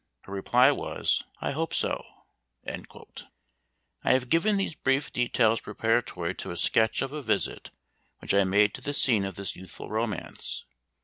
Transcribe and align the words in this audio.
Her 0.21 0.31
reply 0.33 0.71
was, 0.71 1.21
"I 1.41 1.51
hope 1.51 1.75
so." 1.75 2.03
I 2.65 4.13
have 4.13 4.29
given 4.29 4.57
these 4.57 4.73
brief 4.73 5.13
details 5.13 5.61
preparatory 5.61 6.33
to 6.33 6.49
a 6.49 6.57
sketch 6.57 7.03
of 7.03 7.13
a 7.13 7.21
visit 7.21 7.69
which 8.17 8.33
I 8.33 8.43
made 8.43 8.73
to 8.73 8.81
the 8.81 8.95
scene 8.95 9.25
of 9.25 9.35
this 9.35 9.55
youthful 9.55 9.91
romance. 9.91 10.63